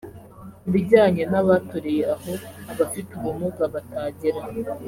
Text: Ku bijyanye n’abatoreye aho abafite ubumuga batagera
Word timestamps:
Ku 0.61 0.67
bijyanye 0.73 1.23
n’abatoreye 1.31 2.03
aho 2.15 2.33
abafite 2.71 3.11
ubumuga 3.15 3.63
batagera 3.73 4.41